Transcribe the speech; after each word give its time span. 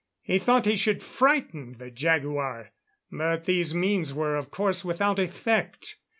He 0.23 0.39
thought 0.39 0.65
he 0.65 0.75
should 0.75 1.03
frighten 1.03 1.73
the 1.77 1.91
jaguar; 1.91 2.71
but 3.11 3.43
these 3.45 3.75
means 3.75 4.15
were 4.15 4.35
of 4.35 4.49
course 4.49 4.83
without 4.83 5.19
effect. 5.19 5.97